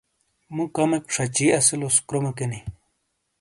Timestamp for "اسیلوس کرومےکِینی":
1.57-2.59